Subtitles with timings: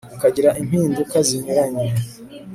[0.15, 1.87] ukagira impinduka zinyuranye